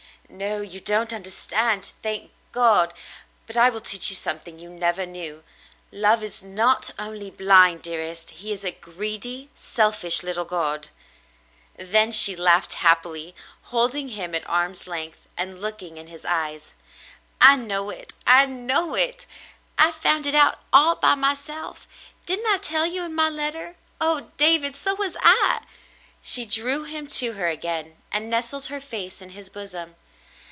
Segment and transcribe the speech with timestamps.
[0.33, 2.93] "No, you don't understand, thank God.
[3.47, 5.43] But I will teach you something you never knew.
[5.91, 10.87] Love is not only blind, dearest; he is a greedy, selfish little god."
[11.75, 16.75] Then she laughed happily, holding him at arm's length and looking in his eyes.
[17.41, 18.13] "I know it.
[18.25, 19.25] I know it.
[19.77, 21.89] I found it out all by myself.
[22.25, 23.75] Didn't I tell you in my letter?
[23.99, 25.59] Oh, David, so was I!"
[26.21, 29.97] She drew him to her again and nestled her face in his bosom.